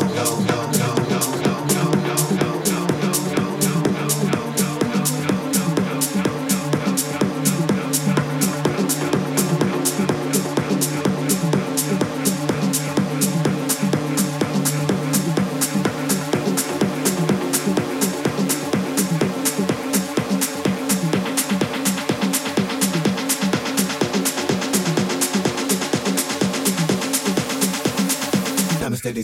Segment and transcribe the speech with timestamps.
[0.00, 0.57] go, go.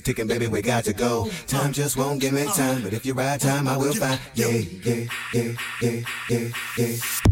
[0.04, 1.30] Ticking, baby, we got to go.
[1.46, 4.20] Time just won't give me time, but if you ride time, I will find.
[4.34, 7.23] Yeah, yeah, yeah, yeah, yeah, yeah.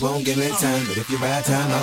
[0.00, 1.79] Won't give me time, but if you ride time, I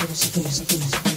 [0.00, 1.09] So that's what this is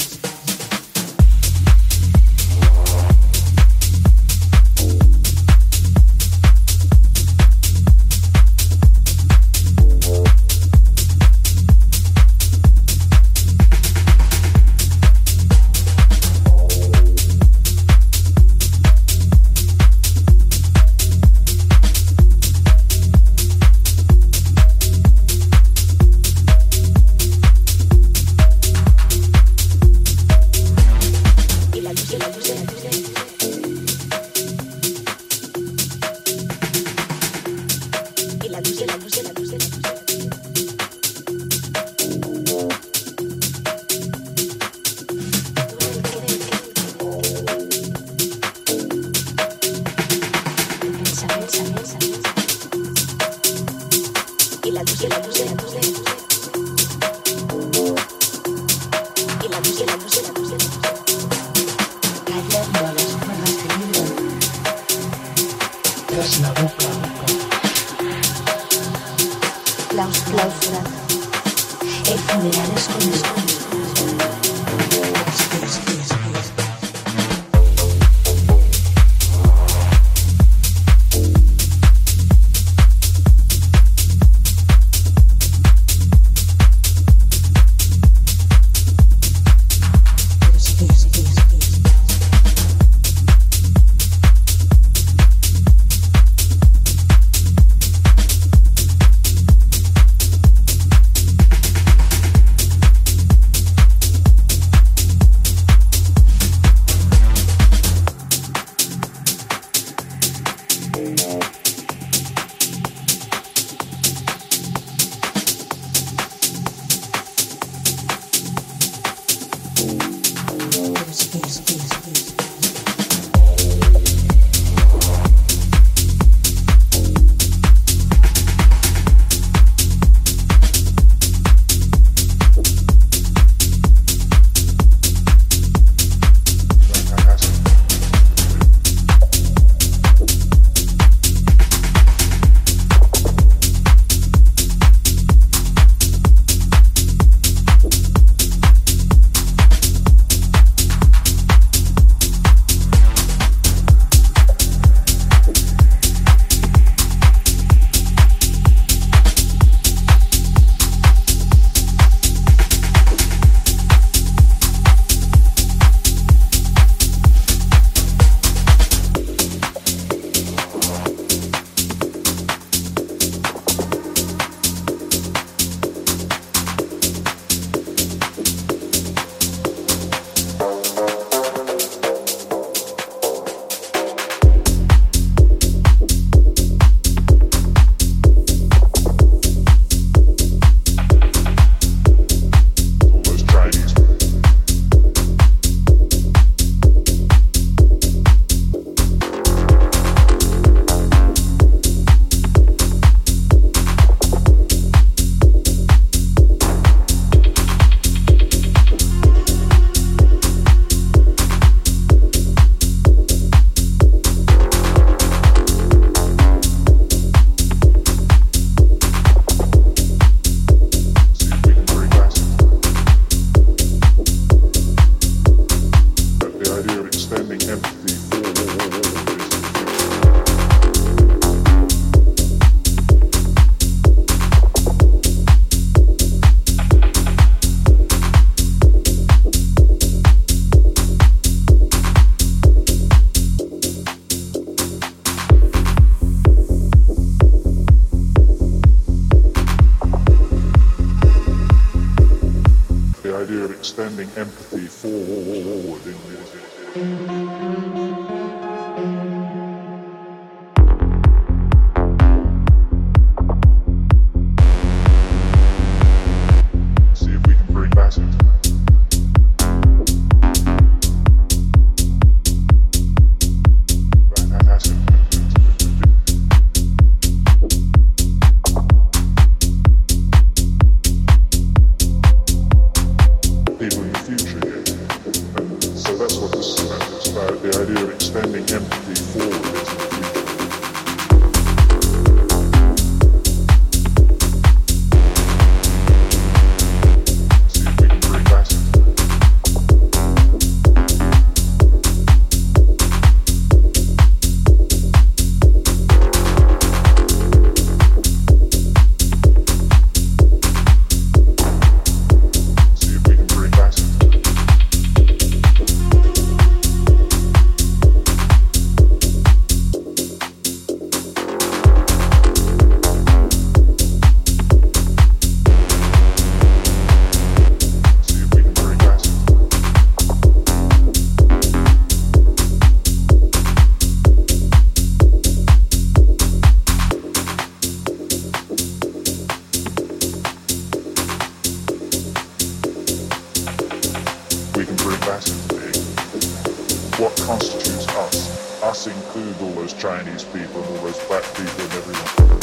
[347.45, 348.83] constitutes us.
[348.83, 352.62] Us include all those Chinese people and all those black people and everyone.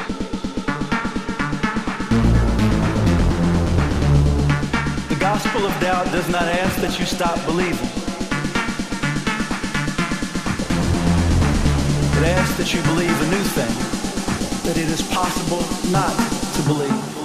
[5.53, 7.73] Gospel of doubt does not ask that you stop believing.
[12.19, 15.59] It asks that you believe a new thing that it is possible
[15.91, 16.15] not
[16.55, 17.20] to believe.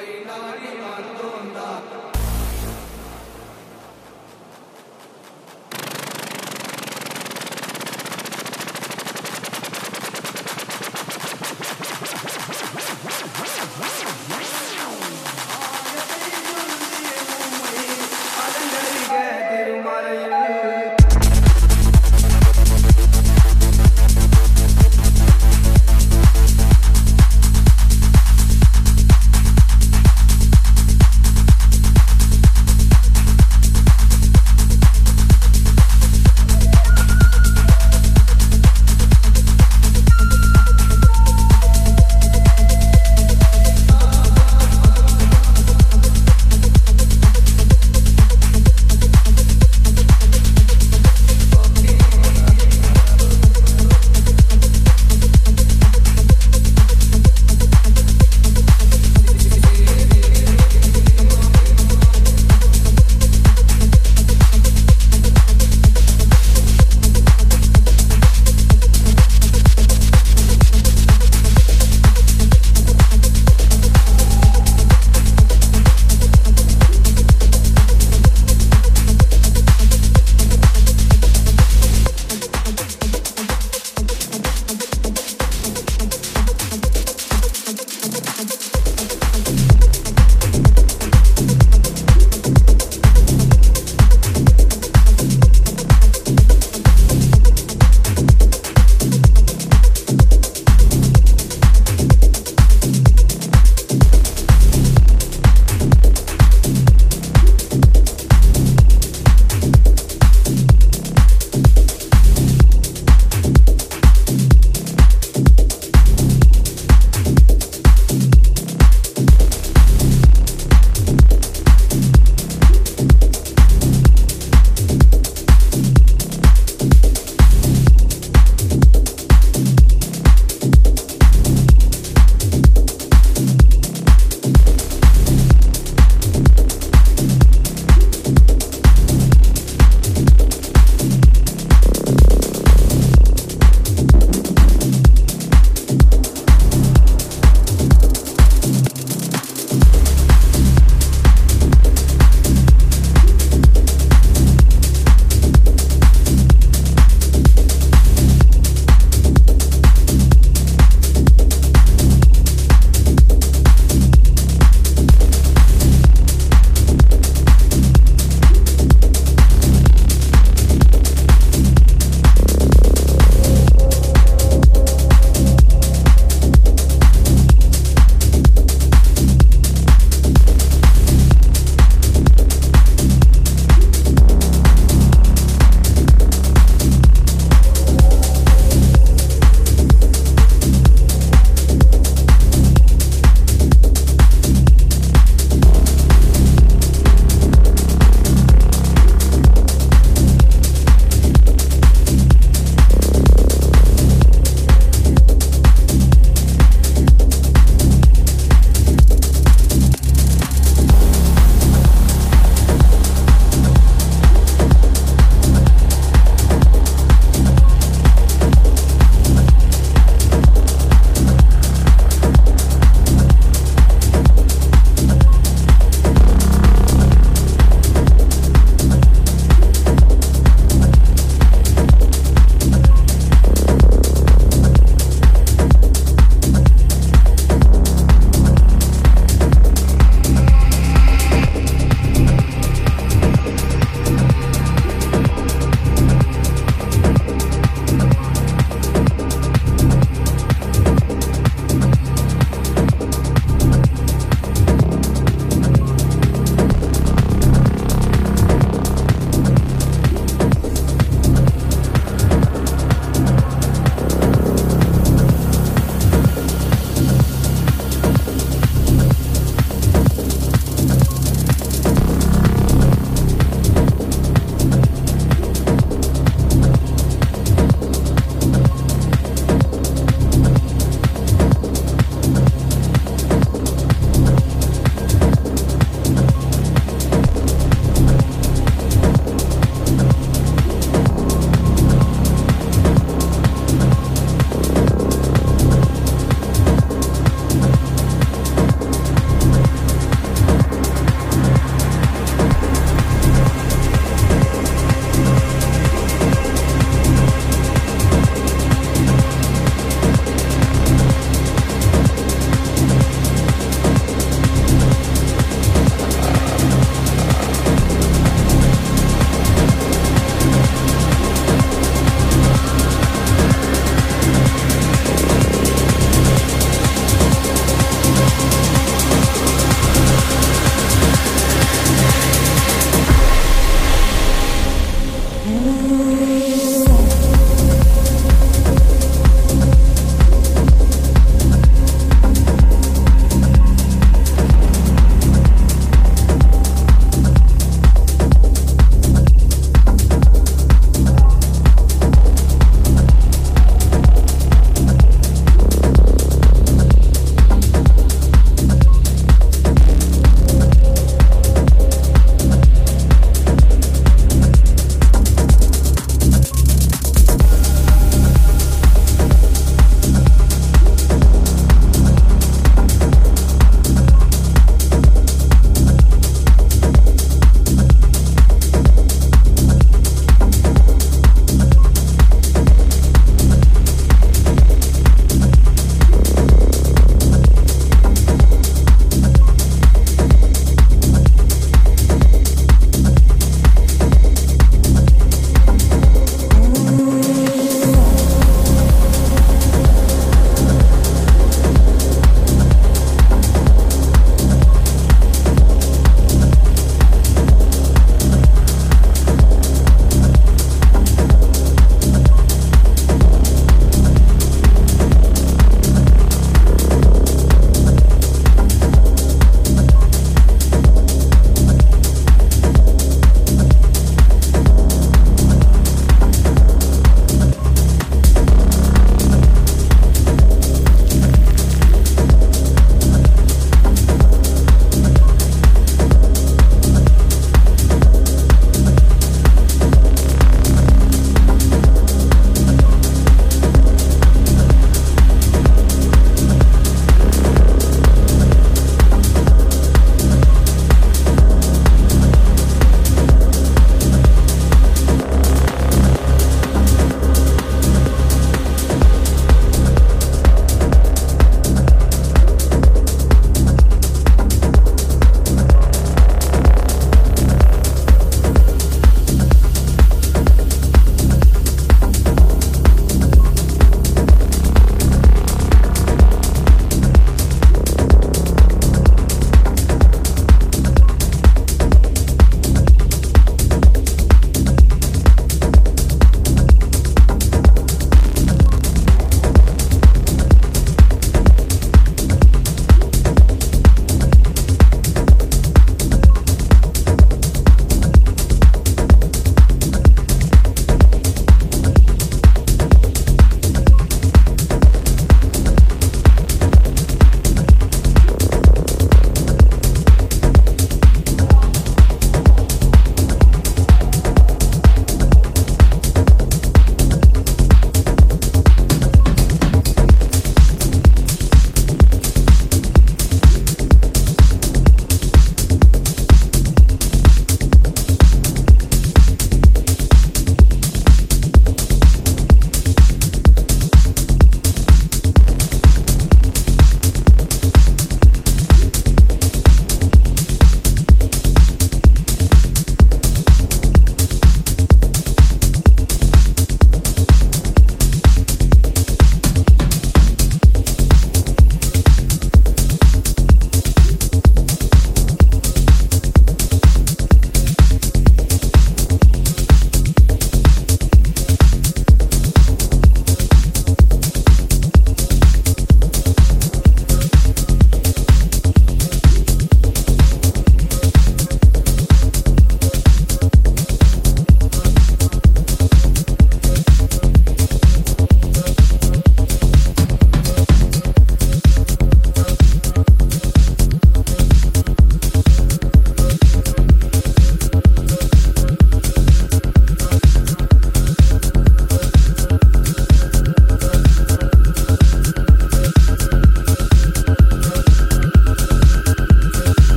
[0.00, 1.68] நாடி வந்தோந்தா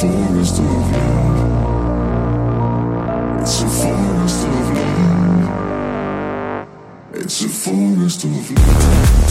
[0.00, 1.40] forest of love.
[3.40, 5.48] It's a forest of love.
[7.14, 9.27] It's a forest of love.